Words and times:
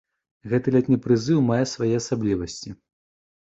Гэты 0.53 0.73
летні 0.75 0.97
прызыў 1.03 1.45
мае 1.51 1.61
свае 1.73 1.91
асаблівасці. 2.01 2.69